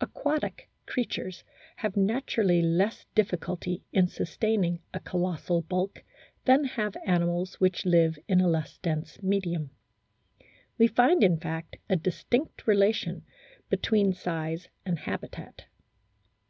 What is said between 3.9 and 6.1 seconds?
in sustaining a colossal bulk